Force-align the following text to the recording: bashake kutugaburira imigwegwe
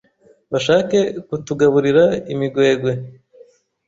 bashake 0.51 0.99
kutugaburira 1.27 2.05
imigwegwe 2.33 2.91